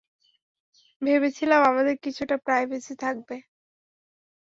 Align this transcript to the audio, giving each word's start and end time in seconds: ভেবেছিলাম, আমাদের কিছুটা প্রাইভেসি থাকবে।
ভেবেছিলাম, 1.01 1.61
আমাদের 1.63 1.95
কিছুটা 1.97 2.35
প্রাইভেসি 2.45 2.93
থাকবে। 2.95 3.35